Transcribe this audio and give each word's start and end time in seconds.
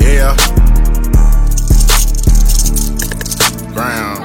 Yeah. 0.00 0.34
Ground. 3.74 4.24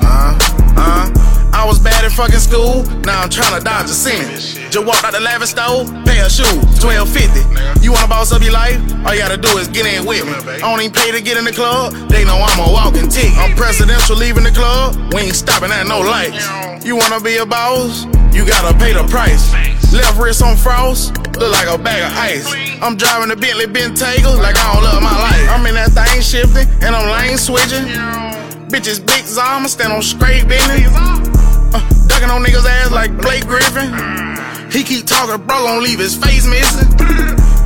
Uh, 0.00 0.38
uh. 0.76 1.10
I 1.52 1.64
was 1.66 1.80
bad 1.80 2.04
in 2.04 2.10
fucking 2.10 2.38
school, 2.38 2.84
now 3.02 3.22
I'm 3.22 3.30
tryna 3.30 3.64
dodge 3.64 3.86
a 3.86 3.88
sin. 3.88 4.22
Just 4.70 4.86
walked 4.86 5.02
out 5.02 5.12
the 5.12 5.18
lavish 5.18 5.50
store, 5.50 5.84
pay 6.06 6.20
a 6.20 6.30
shoe, 6.30 6.46
1250. 6.78 7.82
You 7.82 7.90
wanna 7.90 8.06
boss 8.06 8.30
up 8.30 8.42
your 8.42 8.52
life? 8.52 8.78
All 9.04 9.12
you 9.12 9.18
gotta 9.18 9.36
do 9.36 9.58
is 9.58 9.66
get 9.66 9.86
in 9.86 10.06
with 10.06 10.24
me. 10.24 10.32
I 10.32 10.58
don't 10.60 10.80
even 10.80 10.92
pay 10.92 11.10
to 11.10 11.20
get 11.20 11.36
in 11.36 11.44
the 11.44 11.52
club, 11.52 11.92
they 12.10 12.24
know 12.24 12.38
I'm 12.38 12.60
a 12.60 12.72
walking 12.72 13.08
tick. 13.08 13.34
I'm 13.38 13.56
presidential 13.56 14.14
leaving 14.14 14.44
the 14.44 14.52
club, 14.52 14.94
we 15.12 15.22
ain't 15.22 15.34
stopping 15.34 15.72
at 15.72 15.88
no 15.88 15.98
lights. 15.98 16.46
You 16.86 16.94
wanna 16.94 17.20
be 17.20 17.38
a 17.38 17.44
boss? 17.44 18.04
You 18.32 18.46
gotta 18.46 18.78
pay 18.78 18.92
the 18.92 19.02
price. 19.10 19.50
Left 19.92 20.18
wrist 20.18 20.42
on 20.42 20.56
frost, 20.56 21.16
look 21.36 21.50
like 21.50 21.68
a 21.68 21.76
bag 21.76 22.02
of 22.06 22.16
ice. 22.16 22.46
I'm 22.80 22.96
driving 22.96 23.30
a 23.32 23.36
Bentley 23.36 23.66
Bentayga 23.66 24.38
like 24.38 24.56
I 24.56 24.74
don't 24.74 24.84
love 24.84 25.02
my 25.02 25.16
life. 25.18 25.50
I'm 25.50 25.66
in 25.66 25.74
that 25.74 25.90
thing 25.90 26.22
shifting 26.22 26.68
and 26.80 26.94
I'm 26.94 27.10
lane 27.10 27.36
switching. 27.36 27.90
Bitches 28.70 29.04
big 29.04 29.26
Zama 29.26 29.68
stand 29.68 29.92
on 29.92 30.02
straight 30.02 30.46
business. 30.46 30.86
Uh, 30.94 31.82
ducking 32.06 32.30
on 32.30 32.42
niggas 32.42 32.64
ass 32.64 32.92
like 32.92 33.10
Blake 33.18 33.46
Griffin. 33.46 33.90
He 34.70 34.84
keep 34.84 35.06
talking, 35.06 35.44
bro, 35.44 35.66
gon' 35.66 35.82
leave 35.82 35.98
his 35.98 36.16
face 36.16 36.46
missing. 36.46 36.86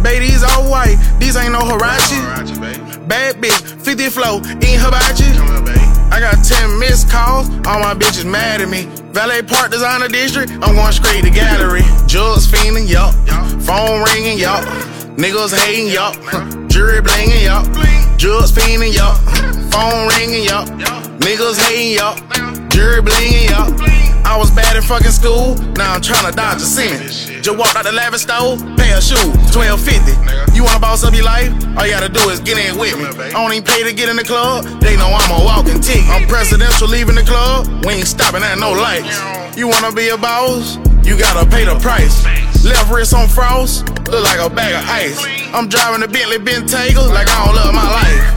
Baby, 0.03 0.33
these 0.33 0.43
all 0.43 0.71
white, 0.71 0.97
these 1.21 1.37
ain't 1.37 1.53
no 1.53 1.61
Huarache. 1.61 3.07
Bad 3.07 3.37
bitch, 3.37 3.61
50 3.85 4.09
flow, 4.09 4.41
eating 4.65 4.81
hibachi. 4.81 5.29
I 6.09 6.21
got 6.21 6.43
10 6.43 6.79
missed 6.79 7.11
calls, 7.11 7.49
all 7.67 7.81
my 7.81 7.93
bitches 7.93 8.25
mad 8.25 8.63
at 8.63 8.69
me. 8.69 8.89
Valet 9.13 9.43
Park 9.43 9.71
Designer 9.71 10.09
District, 10.09 10.51
I'm 10.63 10.75
going 10.75 10.93
straight 10.93 11.23
to 11.25 11.31
gallery. 11.31 11.85
Phone 13.75 14.05
ringing, 14.15 14.39
yup. 14.39 14.63
Niggas 15.19 15.53
hating, 15.53 15.89
yup. 15.91 16.15
Jury 16.71 17.03
blinging, 17.03 17.43
yup. 17.43 17.67
Jugs 18.17 18.53
fiending, 18.53 18.95
yup. 18.95 19.19
Phone 19.75 20.07
ringing, 20.15 20.45
y'all. 20.47 20.65
Niggas 21.19 21.59
hating, 21.59 21.99
yup. 21.99 22.15
Jury 22.71 23.03
blinging, 23.03 23.51
yup. 23.51 23.75
I 24.25 24.39
was 24.39 24.53
bad 24.53 24.77
in 24.77 24.83
fucking 24.83 25.11
school, 25.11 25.57
now 25.75 25.95
I'm 25.95 26.01
tryna 26.01 26.37
dodge 26.37 26.63
a 26.63 26.65
sin. 26.65 27.43
Just 27.43 27.59
walked 27.59 27.75
out 27.75 27.83
the 27.83 27.91
lavish 27.91 28.23
store, 28.23 28.57
pay 28.79 28.93
a 28.95 29.03
shoe, 29.03 29.19
1250. 29.51 30.55
You 30.55 30.63
wanna 30.63 30.79
boss 30.79 31.03
up 31.03 31.13
your 31.13 31.25
life? 31.25 31.51
All 31.77 31.85
you 31.85 31.91
gotta 31.91 32.09
do 32.09 32.31
is 32.31 32.39
get 32.39 32.57
in 32.57 32.79
with 32.79 32.97
me. 32.97 33.07
I 33.11 33.31
don't 33.31 33.53
even 33.53 33.65
pay 33.65 33.83
to 33.83 33.93
get 33.93 34.09
in 34.09 34.15
the 34.15 34.25
club, 34.25 34.65
they 34.81 34.97
know 34.97 35.11
I'm 35.11 35.43
a 35.43 35.45
walking 35.45 35.81
tick. 35.81 36.07
I'm 36.07 36.29
presidential 36.29 36.87
leaving 36.87 37.17
the 37.17 37.27
club, 37.27 37.67
we 37.85 37.95
ain't 37.95 38.07
stopping 38.07 38.43
at 38.43 38.57
no 38.57 38.71
lights. 38.71 39.19
You 39.59 39.67
wanna 39.67 39.93
be 39.93 40.09
a 40.11 40.17
boss? 40.17 40.79
You 41.05 41.19
gotta 41.19 41.45
pay 41.51 41.65
the 41.67 41.77
price. 41.81 42.25
Left 42.65 42.91
wrist 42.91 43.13
on 43.13 43.29
frost, 43.29 43.87
look 44.09 44.25
like 44.25 44.41
a 44.41 44.49
bag 44.49 44.73
of 44.75 44.89
ice. 44.89 45.21
I'm 45.53 45.69
driving 45.69 46.03
a 46.03 46.09
Bentley 46.09 46.39
Bentayga 46.39 47.13
like 47.13 47.29
I 47.29 47.45
don't 47.45 47.55
love 47.55 47.75
my 47.75 47.85
life. 47.85 48.34